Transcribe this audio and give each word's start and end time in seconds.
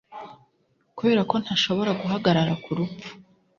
Kubera 0.97 1.21
ko 1.29 1.35
ntashobora 1.43 1.91
guhagarara 2.01 2.53
ku 2.63 2.69
rupfu 2.77 3.09